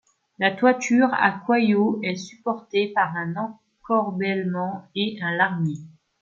[0.39, 5.77] La toiture à coyaux est supportées par un encorbellement et un larmier.